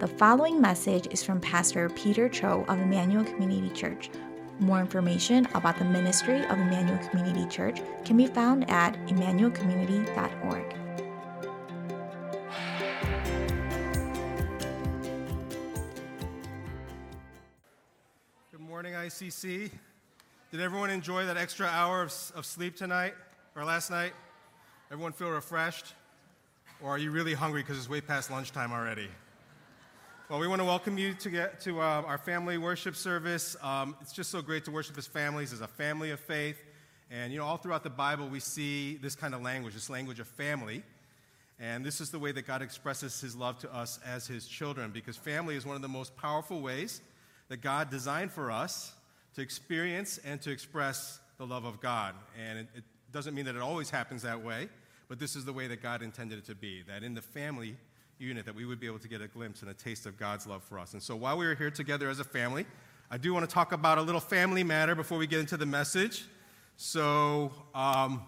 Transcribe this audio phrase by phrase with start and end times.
[0.00, 4.10] The following message is from Pastor Peter Cho of Emmanuel Community Church.
[4.58, 10.74] More information about the ministry of Emmanuel Community Church can be found at emmanuelcommunity.org.
[18.50, 19.70] Good morning, ECC.
[20.50, 23.14] Did everyone enjoy that extra hour of, of sleep tonight
[23.54, 24.12] or last night?
[24.90, 25.94] Everyone feel refreshed?
[26.82, 29.08] Or are you really hungry because it's way past lunchtime already?
[30.30, 33.56] Well, we want to welcome you to get to uh, our family worship service.
[33.60, 36.56] Um, it's just so great to worship as families, as a family of faith.
[37.10, 40.20] And you know, all throughout the Bible, we see this kind of language, this language
[40.20, 40.82] of family.
[41.60, 44.92] And this is the way that God expresses his love to us as his children,
[44.92, 47.02] because family is one of the most powerful ways
[47.48, 48.94] that God designed for us
[49.34, 52.14] to experience and to express the love of God.
[52.42, 54.70] And it, it doesn't mean that it always happens that way,
[55.06, 57.76] but this is the way that God intended it to be that in the family
[58.18, 60.46] unit that we would be able to get a glimpse and a taste of God's
[60.46, 60.92] love for us.
[60.92, 62.66] And so while we are here together as a family,
[63.10, 65.66] I do want to talk about a little family matter before we get into the
[65.66, 66.24] message.
[66.76, 68.22] So, um,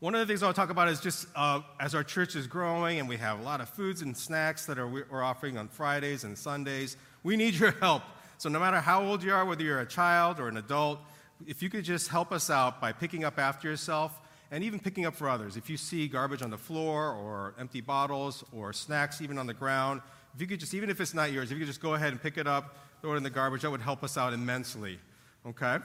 [0.00, 3.00] one of the things I'll talk about is just uh, as our church is growing
[3.00, 6.24] and we have a lot of foods and snacks that are, we're offering on Fridays
[6.24, 8.02] and Sundays, we need your help.
[8.38, 11.00] So, no matter how old you are, whether you're a child or an adult,
[11.46, 14.18] if you could just help us out by picking up after yourself
[14.50, 15.56] and even picking up for others.
[15.56, 19.54] If you see garbage on the floor or empty bottles or snacks even on the
[19.54, 20.02] ground,
[20.34, 22.12] if you could just, even if it's not yours, if you could just go ahead
[22.12, 24.98] and pick it up, throw it in the garbage, that would help us out immensely.
[25.46, 25.78] Okay?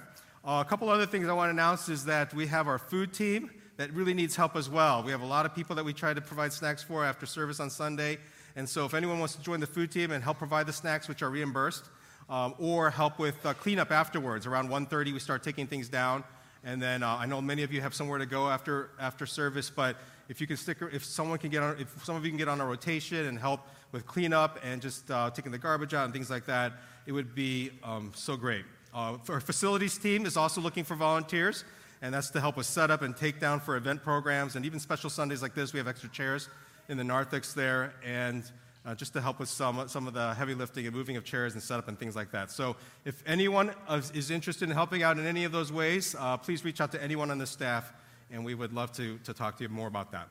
[0.43, 3.13] Uh, a couple other things I want to announce is that we have our food
[3.13, 5.03] team that really needs help as well.
[5.03, 7.59] We have a lot of people that we try to provide snacks for after service
[7.59, 8.19] on Sunday.
[8.55, 11.07] And so if anyone wants to join the food team and help provide the snacks,
[11.07, 11.85] which are reimbursed,
[12.29, 16.23] um, or help with uh, cleanup afterwards, around 1.30 we start taking things down.
[16.65, 19.69] And then uh, I know many of you have somewhere to go after, after service,
[19.69, 22.39] but if you can stick, if someone can get on, if some of you can
[22.39, 26.05] get on a rotation and help with cleanup and just uh, taking the garbage out
[26.05, 26.73] and things like that,
[27.05, 28.65] it would be um, so great.
[28.95, 31.65] Uh, our facilities team is also looking for volunteers,
[32.01, 35.43] and that's to help with setup and takedown for event programs, and even special Sundays
[35.43, 36.49] like this, we have extra chairs
[36.89, 38.43] in the narthex there, and
[38.85, 41.53] uh, just to help with some, some of the heavy lifting and moving of chairs
[41.53, 42.51] and setup and things like that.
[42.51, 43.71] So if anyone
[44.13, 47.01] is interested in helping out in any of those ways, uh, please reach out to
[47.01, 47.91] anyone on the staff,
[48.31, 50.29] and we would love to, to talk to you more about that.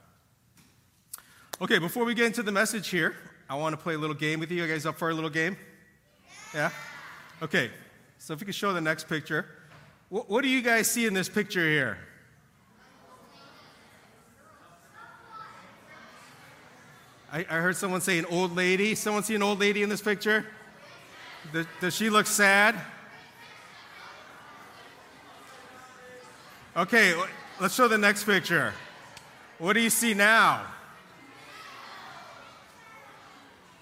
[1.61, 3.15] Okay, before we get into the message here,
[3.49, 4.63] I want to play a little game with you.
[4.63, 5.57] You guys up for a little game?
[6.55, 6.71] Yeah?
[7.43, 7.71] Okay,
[8.19, 9.47] so if you could show the next picture.
[10.09, 11.99] What, what do you guys see in this picture here?
[17.35, 18.95] I, I heard someone say an old lady.
[18.95, 20.47] Someone see an old lady in this picture?
[21.53, 22.77] Does, does she look sad?
[26.77, 27.13] Okay,
[27.61, 28.73] let's show the next picture.
[29.59, 30.65] What do you see now?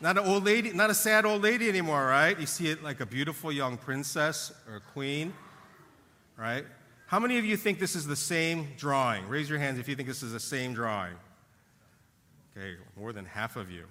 [0.01, 2.41] Not an old lady, not a sad old lady anymore, right?
[2.41, 5.35] You see it like a beautiful young princess or queen,
[6.39, 6.65] right?
[7.07, 9.29] How many of you think this is the same drawing?
[9.29, 11.13] Raise your hands if you think this is the same drawing.
[12.57, 13.85] Okay, more than half of you.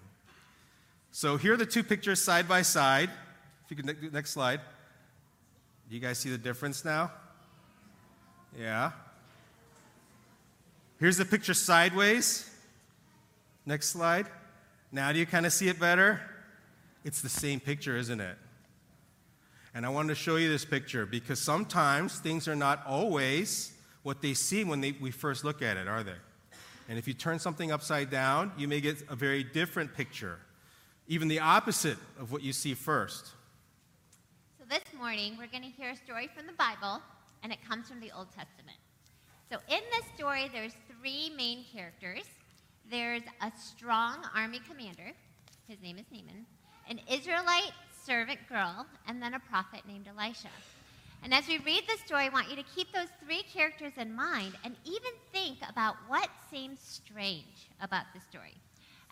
[1.11, 3.09] So here are the two pictures side by side.
[3.65, 4.61] If you could, next slide.
[5.89, 7.11] Do you guys see the difference now?
[8.57, 8.91] Yeah.
[10.99, 12.49] Here's the picture sideways.
[13.65, 14.27] Next slide.
[14.91, 16.21] Now, do you kind of see it better?
[17.03, 18.37] It's the same picture, isn't it?
[19.73, 23.73] And I wanted to show you this picture because sometimes things are not always
[24.03, 26.11] what they seem when they, we first look at it, are they?
[26.91, 30.37] And if you turn something upside down, you may get a very different picture,
[31.07, 33.27] even the opposite of what you see first.
[34.59, 37.01] So this morning, we're going to hear a story from the Bible,
[37.43, 38.75] and it comes from the Old Testament.
[39.49, 42.25] So in this story, there's three main characters.
[42.89, 45.13] There's a strong army commander,
[45.69, 46.45] his name is Naaman,
[46.89, 47.71] an Israelite
[48.05, 50.49] servant girl, and then a prophet named Elisha.
[51.23, 54.13] And as we read the story, I want you to keep those three characters in
[54.13, 58.55] mind and even think about what seems strange about the story.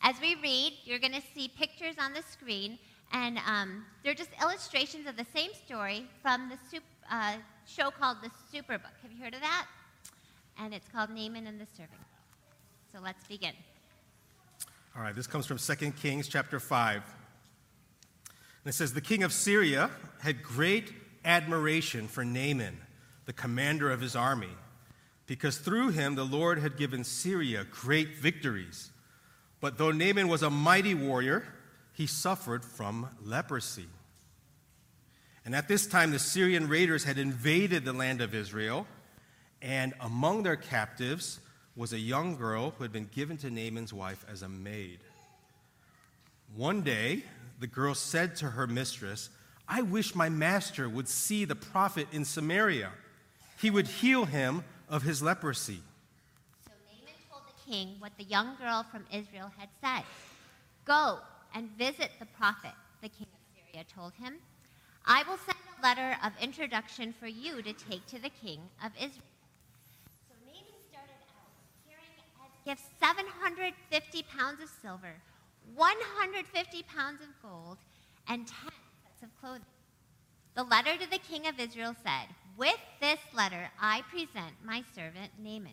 [0.02, 2.80] As we read, you're going to see pictures on the screen,
[3.12, 6.82] and um, they're just illustrations of the same story from the
[7.12, 7.36] uh,
[7.68, 8.96] show called The Superbook.
[9.04, 9.68] Have you heard of that?
[10.58, 12.94] And it's called Naaman and the Servant Girl.
[12.94, 13.54] So let's begin.
[14.96, 16.96] All right, this comes from 2 Kings chapter 5.
[16.96, 17.04] And
[18.66, 19.92] it says, The king of Syria
[20.22, 22.78] had great admiration for Naaman,
[23.26, 24.56] the commander of his army,
[25.28, 28.92] because through him the Lord had given Syria great victories.
[29.62, 31.46] But though Naaman was a mighty warrior,
[31.94, 33.88] he suffered from leprosy.
[35.46, 38.88] And at this time, the Syrian raiders had invaded the land of Israel,
[39.62, 41.40] and among their captives
[41.76, 45.00] was a young girl who had been given to Naaman's wife as a maid.
[46.56, 47.24] One day,
[47.60, 49.30] the girl said to her mistress,
[49.72, 52.90] I wish my master would see the prophet in Samaria.
[53.62, 55.82] He would heal him of his leprosy.
[56.66, 60.04] So Naaman told the king what the young girl from Israel had said.
[60.86, 61.20] Go
[61.54, 62.72] and visit the prophet,
[63.04, 64.38] the king of Syria told him.
[65.06, 68.92] I will send a letter of introduction for you to take to the king of
[68.96, 69.30] Israel.
[70.28, 71.54] So Naaman started out
[71.88, 75.14] carrying as gifts 750 pounds of silver,
[75.76, 77.78] 150 pounds of gold,
[78.28, 78.56] and 10
[79.20, 79.66] sets of clothing.
[80.56, 82.28] The letter to the king of Israel said,
[82.58, 85.72] With this letter I present my servant Naaman.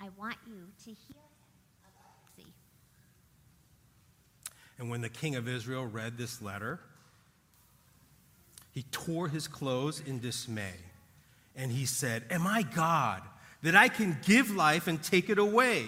[0.00, 1.90] I want you to heal him
[2.38, 2.44] of.
[4.78, 6.80] And when the king of Israel read this letter,
[8.72, 10.74] he tore his clothes in dismay.
[11.54, 13.22] And he said, Am I God
[13.62, 15.86] that I can give life and take it away?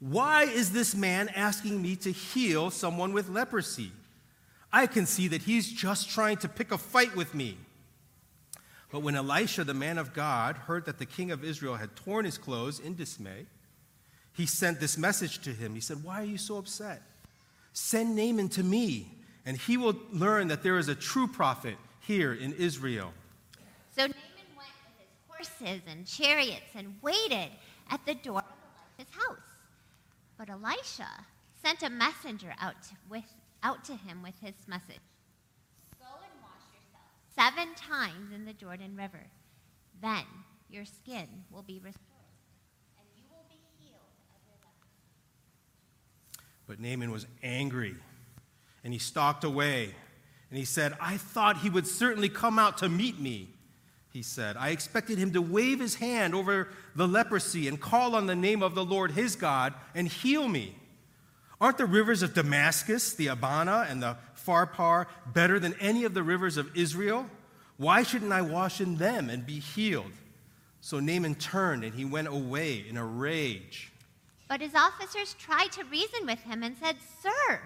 [0.00, 3.92] Why is this man asking me to heal someone with leprosy?
[4.72, 7.56] I can see that he's just trying to pick a fight with me.
[8.92, 12.24] But when Elisha, the man of God, heard that the king of Israel had torn
[12.24, 13.46] his clothes in dismay,
[14.32, 15.74] he sent this message to him.
[15.74, 17.02] He said, Why are you so upset?
[17.72, 19.06] Send Naaman to me,
[19.46, 23.12] and he will learn that there is a true prophet here in Israel.
[23.96, 24.16] So Naaman
[24.56, 27.50] went with his horses and chariots and waited
[27.90, 28.44] at the door of
[28.98, 29.38] Elisha's house.
[30.38, 31.08] But Elisha
[31.62, 32.74] sent a messenger out
[33.08, 33.24] with,
[33.62, 35.00] out to him with his message
[35.98, 37.04] Go and wash yourself
[37.34, 39.26] seven times in the Jordan River.
[40.00, 40.24] Then
[40.68, 42.06] your skin will be restored,
[42.98, 44.00] and you will be healed
[44.34, 45.02] of your leprosy.
[46.66, 47.96] But Naaman was angry,
[48.84, 49.94] and he stalked away.
[50.50, 53.50] And he said, I thought he would certainly come out to meet me.
[54.12, 58.26] He said, I expected him to wave his hand over the leprosy and call on
[58.26, 60.76] the name of the Lord his God and heal me.
[61.60, 64.16] Aren't the rivers of Damascus, the Abana, and the
[64.46, 67.26] Pharpar better than any of the rivers of Israel?
[67.76, 70.12] Why shouldn't I wash in them and be healed?
[70.80, 73.92] So Naaman turned and he went away in a rage.
[74.48, 77.60] But his officers tried to reason with him and said, Sir,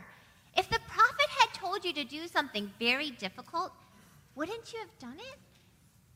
[0.56, 3.72] if the prophet had told you to do something very difficult,
[4.34, 5.38] wouldn't you have done it?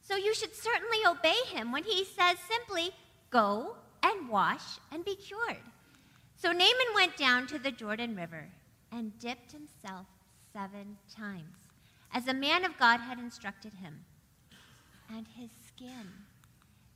[0.03, 2.91] So you should certainly obey him when he says simply,
[3.31, 5.57] Go and wash and be cured.
[6.41, 8.47] So Naaman went down to the Jordan River
[8.93, 10.07] and dipped himself
[10.53, 11.57] seven times,
[12.15, 14.05] as the man of God had instructed him.
[15.13, 16.07] And his skin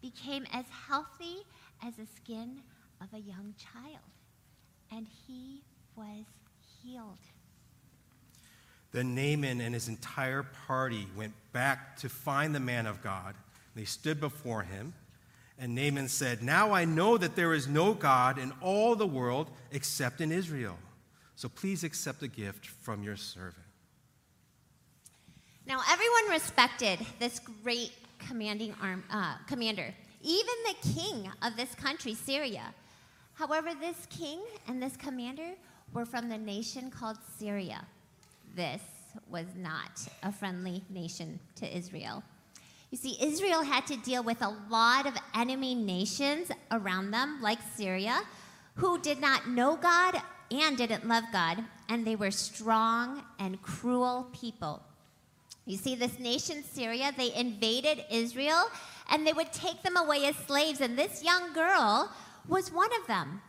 [0.01, 1.39] became as healthy
[1.85, 2.61] as the skin
[3.01, 3.99] of a young child,
[4.93, 5.63] and he
[5.97, 6.25] was
[6.81, 7.19] healed.
[8.93, 13.35] Then Naaman and his entire party went back to find the man of God.
[13.75, 14.93] They stood before him,
[15.59, 19.51] and Naaman said, Now I know that there is no God in all the world
[19.71, 20.79] except in Israel.
[21.37, 23.57] So please accept a gift from your servant.
[25.67, 32.15] Now, everyone respected this great commanding arm, uh, commander, even the king of this country,
[32.15, 32.75] Syria.
[33.35, 35.53] However, this king and this commander
[35.93, 37.87] were from the nation called Syria.
[38.55, 38.83] This
[39.31, 42.23] was not a friendly nation to Israel.
[42.93, 47.59] You see, Israel had to deal with a lot of enemy nations around them, like
[47.75, 48.21] Syria,
[48.75, 54.29] who did not know God and didn't love God, and they were strong and cruel
[54.35, 54.83] people.
[55.65, 58.65] You see, this nation, Syria, they invaded Israel
[59.11, 62.13] and they would take them away as slaves, and this young girl
[62.47, 63.41] was one of them.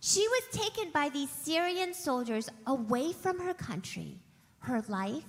[0.00, 4.18] She was taken by these Syrian soldiers away from her country,
[4.58, 5.24] her life,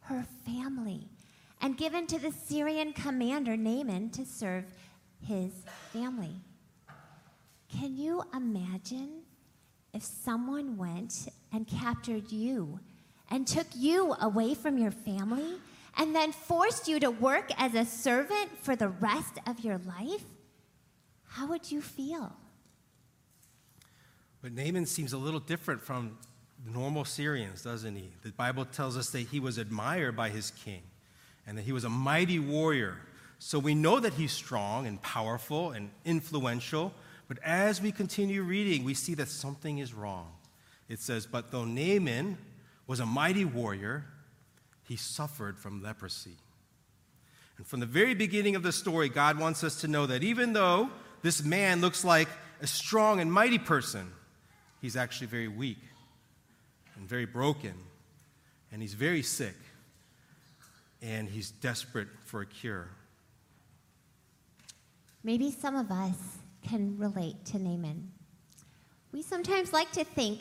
[0.00, 1.08] her family,
[1.64, 4.66] and given to the Syrian commander Naaman to serve
[5.26, 5.50] his
[5.94, 6.42] family.
[7.72, 9.22] Can you imagine
[9.94, 12.80] if someone went and captured you
[13.30, 15.54] and took you away from your family
[15.96, 20.24] and then forced you to work as a servant for the rest of your life?
[21.28, 22.36] How would you feel?
[24.42, 26.18] But Naaman seems a little different from
[26.70, 28.10] normal Syrians, doesn't he?
[28.22, 30.82] The Bible tells us that he was admired by his king
[31.46, 32.96] and that he was a mighty warrior.
[33.38, 36.94] So we know that he's strong and powerful and influential.
[37.28, 40.32] But as we continue reading, we see that something is wrong.
[40.88, 42.38] It says, But though Naaman
[42.86, 44.04] was a mighty warrior,
[44.84, 46.36] he suffered from leprosy.
[47.56, 50.52] And from the very beginning of the story, God wants us to know that even
[50.52, 50.90] though
[51.22, 52.28] this man looks like
[52.60, 54.10] a strong and mighty person,
[54.80, 55.78] he's actually very weak
[56.96, 57.74] and very broken,
[58.72, 59.54] and he's very sick,
[61.04, 62.88] and he's desperate for a cure.
[65.22, 68.10] Maybe some of us can relate to Naaman.
[69.12, 70.40] We sometimes like to think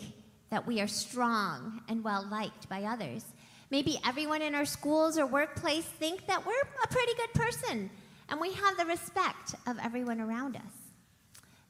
[0.50, 3.26] that we are strong and well liked by others.
[3.70, 6.54] Maybe everyone in our schools or workplace think that we're
[6.84, 7.90] a pretty good person
[8.30, 10.62] and we have the respect of everyone around us.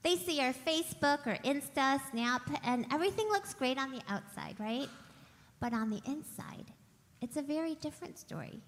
[0.03, 4.89] They see our Facebook or Insta, Snap, and everything looks great on the outside, right?
[5.59, 6.65] But on the inside,
[7.21, 8.61] it's a very different story.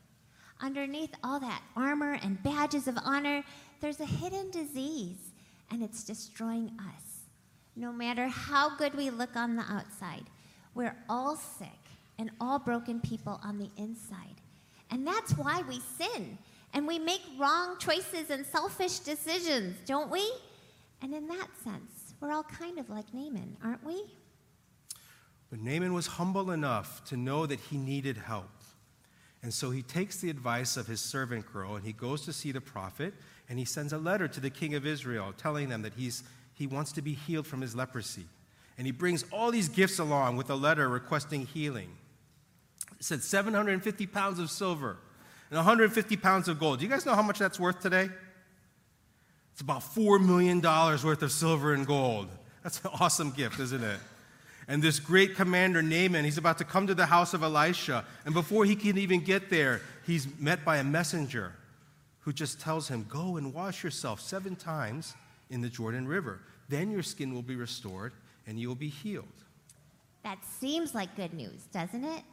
[0.66, 3.44] Underneath all that armor and badges of honor,
[3.82, 5.20] there's a hidden disease,
[5.70, 7.04] and it's destroying us.
[7.76, 10.24] No matter how good we look on the outside,
[10.74, 11.68] we're all sick
[12.18, 14.42] and all broken people on the inside.
[14.90, 16.36] And that's why we sin
[16.74, 20.28] and we make wrong choices and selfish decisions, don't we?
[21.04, 24.02] And in that sense, we're all kind of like Naaman, aren't we?
[25.52, 28.50] But Naaman was humble enough to know that he needed help.
[29.44, 32.52] And so he takes the advice of his servant girl and he goes to see
[32.52, 33.14] the prophet
[33.48, 36.24] and he sends a letter to the king of Israel telling them that he's,
[36.54, 38.26] he wants to be healed from his leprosy.
[38.78, 41.90] And he brings all these gifts along with a letter requesting healing.
[43.00, 44.98] It said 750 pounds of silver
[45.50, 46.80] and 150 pounds of gold.
[46.80, 48.10] Do you guys know how much that's worth today?
[49.54, 52.28] It's about $4 million worth of silver and gold.
[52.64, 54.00] That's an awesome gift, isn't it?
[54.68, 58.04] And this great commander, Naaman, he's about to come to the house of Elisha.
[58.26, 61.54] And before he can even get there, he's met by a messenger
[62.22, 65.14] who just tells him, Go and wash yourself seven times
[65.52, 66.42] in the Jordan River.
[66.68, 68.14] Then your skin will be restored
[68.48, 69.28] and you will be healed.
[70.24, 72.24] That seems like good news, doesn't it?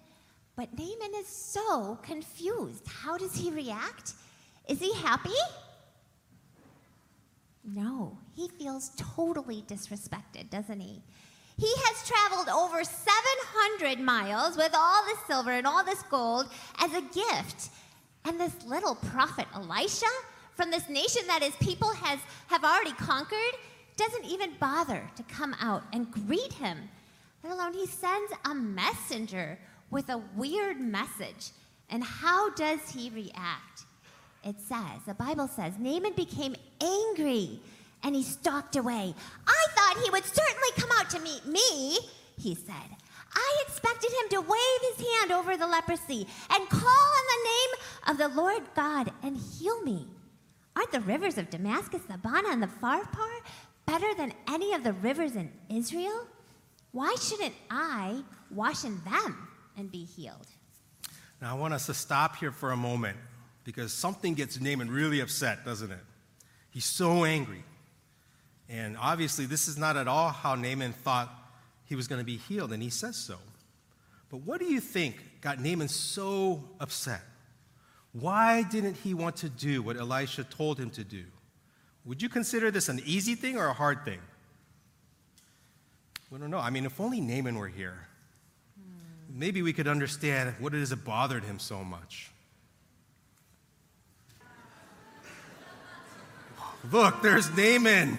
[0.56, 2.86] But Naaman is so confused.
[2.86, 4.14] How does he react?
[4.68, 5.30] Is he happy?
[7.64, 11.02] No, he feels totally disrespected, doesn't he?
[11.59, 16.92] He has traveled over 700 miles with all this silver and all this gold as
[16.94, 17.71] a gift.
[18.25, 20.06] And this little prophet Elisha
[20.54, 23.54] from this nation that his people has, have already conquered
[23.97, 26.88] doesn't even bother to come out and greet him,
[27.42, 29.59] let alone he sends a messenger
[29.90, 31.50] with a weird message.
[31.90, 33.85] And how does he react?
[34.44, 37.61] It says, the Bible says, Naaman became angry
[38.02, 39.14] and he stalked away.
[39.47, 41.99] I thought he would certainly come out to meet me,
[42.38, 42.96] he said.
[43.34, 48.08] I expected him to wave his hand over the leprosy and call on the name
[48.08, 50.06] of the Lord God and heal me.
[50.76, 53.40] Aren't the rivers of Damascus, Abana, and the Pharpar
[53.87, 56.26] better than any of the rivers in Israel?
[56.92, 59.49] Why shouldn't I wash in them?
[59.76, 60.46] and be healed.
[61.40, 63.16] Now, I want us to stop here for a moment
[63.64, 66.04] because something gets Naaman really upset, doesn't it?
[66.70, 67.64] He's so angry.
[68.72, 71.30] And obviously, this is not at all how Naaman thought
[71.84, 73.36] he was going to be healed, and he says so.
[74.30, 77.20] But what do you think got Naaman so upset?
[78.12, 81.24] Why didn't he want to do what Elisha told him to do?
[82.06, 84.20] Would you consider this an easy thing or a hard thing?
[86.30, 86.58] We don't know.
[86.58, 88.06] I mean, if only Naaman were here
[88.78, 89.38] hmm.
[89.38, 92.30] maybe we could understand what it is that bothered him so much.
[96.90, 98.18] Look, there's Naaman.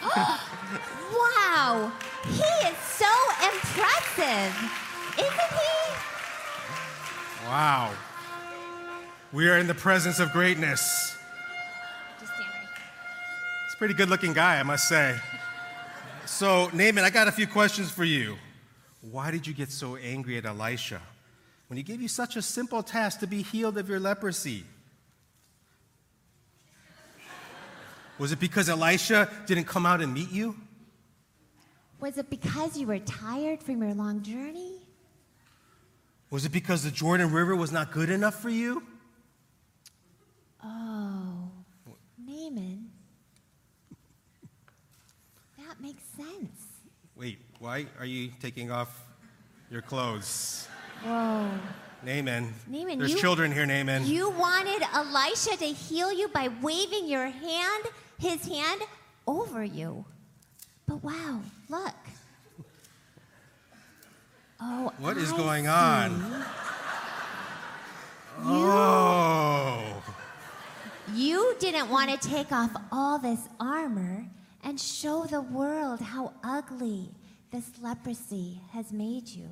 [1.12, 1.92] wow,
[2.24, 3.12] he is so
[3.52, 4.54] impressive,
[5.18, 5.70] isn't he?
[7.46, 7.92] Wow.
[9.32, 11.16] We are in the presence of greatness.
[12.18, 12.68] Just stand right.
[13.66, 15.18] He's a pretty good looking guy, I must say.
[16.24, 18.36] So, Naaman, I got a few questions for you.
[19.02, 21.00] Why did you get so angry at Elisha
[21.68, 24.64] when he gave you such a simple task to be healed of your leprosy?
[28.20, 30.54] Was it because Elisha didn't come out and meet you?
[32.00, 34.74] Was it because you were tired from your long journey?
[36.28, 38.82] Was it because the Jordan River was not good enough for you?
[40.62, 41.50] Oh,
[42.22, 42.90] Naaman.
[45.56, 46.66] That makes sense.
[47.16, 49.02] Wait, why are you taking off
[49.70, 50.68] your clothes?
[51.04, 51.48] Whoa.
[52.02, 52.52] Naaman.
[52.66, 54.06] Naaman, There's you, children here, Naaman.
[54.06, 57.84] You wanted Elisha to heal you by waving your hand,
[58.20, 58.82] his hand,
[59.26, 60.04] over you.
[60.86, 61.94] But wow, look.
[64.60, 65.70] Oh, What is I going see.
[65.70, 66.44] on?
[68.42, 70.02] Oh.
[71.14, 74.26] You didn't want to take off all this armor
[74.62, 77.08] and show the world how ugly
[77.50, 79.48] this leprosy has made you.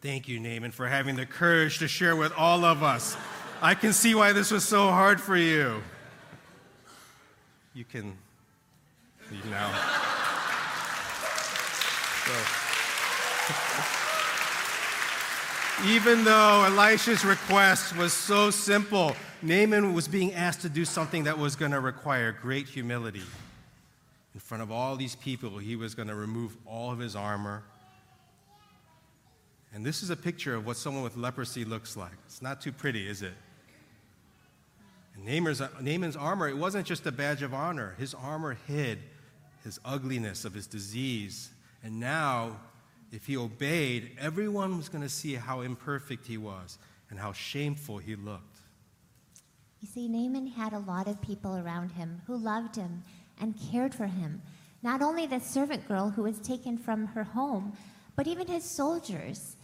[0.00, 3.16] Thank you, Naaman, for having the courage to share with all of us.
[3.64, 5.80] I can see why this was so hard for you.
[7.74, 8.18] You can
[9.48, 9.70] now.
[12.26, 12.32] So.
[15.86, 21.38] Even though Elisha's request was so simple, Naaman was being asked to do something that
[21.38, 23.22] was going to require great humility.
[24.34, 27.62] In front of all these people, he was going to remove all of his armor,
[29.72, 32.12] And this is a picture of what someone with leprosy looks like.
[32.26, 33.32] It's not too pretty, is it?
[35.18, 37.94] Naaman's, Naaman's armor, it wasn't just a badge of honor.
[37.98, 38.98] His armor hid
[39.64, 41.50] his ugliness of his disease.
[41.84, 42.58] And now,
[43.12, 46.78] if he obeyed, everyone was going to see how imperfect he was
[47.10, 48.58] and how shameful he looked.
[49.80, 53.02] You see, Naaman had a lot of people around him who loved him
[53.40, 54.40] and cared for him.
[54.82, 57.72] Not only the servant girl who was taken from her home,
[58.16, 59.56] but even his soldiers.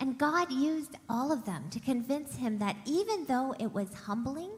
[0.00, 4.50] And God used all of them to convince him that even though it was humbling,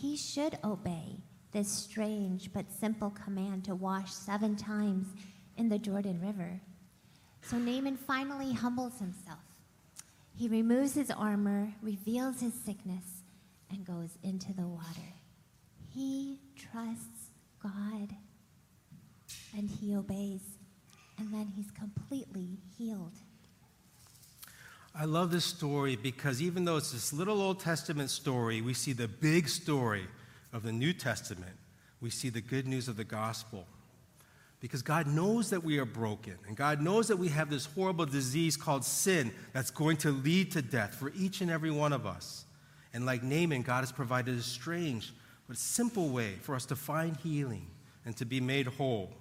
[0.00, 1.22] he should obey
[1.52, 5.06] this strange but simple command to wash seven times
[5.56, 6.60] in the Jordan River.
[7.42, 9.38] So Naaman finally humbles himself.
[10.34, 13.22] He removes his armor, reveals his sickness,
[13.70, 15.14] and goes into the water.
[15.94, 17.30] He trusts
[17.62, 18.14] God
[19.56, 20.58] and he obeys,
[21.18, 23.16] and then he's completely healed.
[24.98, 28.94] I love this story because even though it's this little Old Testament story, we see
[28.94, 30.06] the big story
[30.54, 31.54] of the New Testament.
[32.00, 33.66] We see the good news of the gospel.
[34.58, 38.06] Because God knows that we are broken, and God knows that we have this horrible
[38.06, 42.06] disease called sin that's going to lead to death for each and every one of
[42.06, 42.46] us.
[42.94, 45.12] And like Naaman, God has provided a strange
[45.46, 47.66] but simple way for us to find healing
[48.06, 49.12] and to be made whole.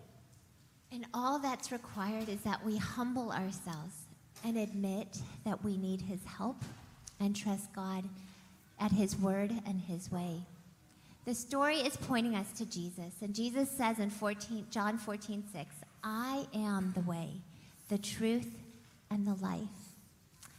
[0.89, 4.04] And all that's required is that we humble ourselves
[4.45, 6.61] and admit that we need His help
[7.19, 8.03] and trust God
[8.79, 10.41] at His word and His way.
[11.25, 15.75] The story is pointing us to Jesus, and Jesus says in 14, John 14, 6,
[16.03, 17.29] I am the way,
[17.89, 18.51] the truth,
[19.09, 19.59] and the life.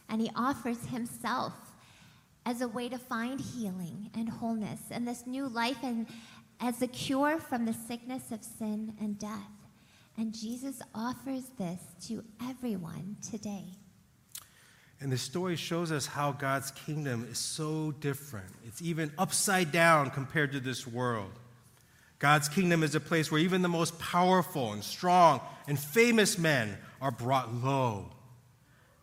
[0.09, 1.53] And He offers Himself
[2.45, 6.07] as a way to find healing and wholeness and this new life and
[6.61, 9.56] as a cure from the sickness of sin and death.
[10.19, 13.65] And Jesus offers this to everyone today.
[15.01, 18.49] And the story shows us how God's kingdom is so different.
[18.65, 21.33] It's even upside down compared to this world.
[22.19, 26.79] God's kingdom is a place where even the most powerful and strong and famous men
[27.03, 28.07] are brought low.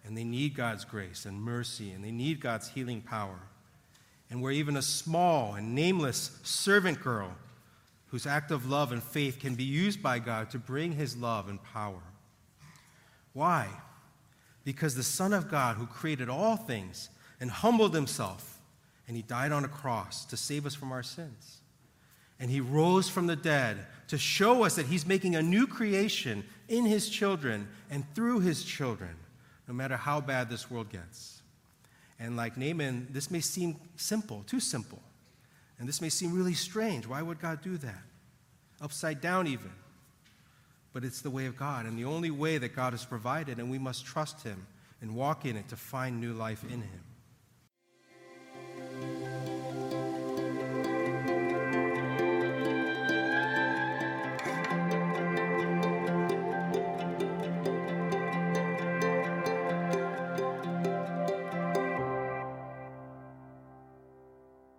[0.03, 3.39] And they need God's grace and mercy, and they need God's healing power.
[4.31, 7.35] And where even a small and nameless servant girl
[8.13, 11.49] whose act of love and faith can be used by God to bring his love
[11.49, 12.03] and power.
[13.33, 13.67] Why?
[14.63, 18.61] Because the Son of God, who created all things and humbled himself,
[19.07, 21.61] and he died on a cross to save us from our sins.
[22.39, 26.43] And he rose from the dead to show us that he's making a new creation
[26.69, 29.15] in his children and through his children,
[29.67, 31.41] no matter how bad this world gets.
[32.19, 35.01] And like Naaman, this may seem simple, too simple.
[35.83, 37.05] And this may seem really strange.
[37.05, 38.01] Why would God do that?
[38.79, 39.69] Upside down, even.
[40.93, 43.69] But it's the way of God, and the only way that God has provided, and
[43.69, 44.65] we must trust Him
[45.01, 47.03] and walk in it to find new life in Him.